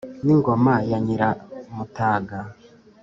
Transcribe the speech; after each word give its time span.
n'ingoma 0.25 0.73
ya 0.91 0.97
nyiramutaga, 1.05 2.39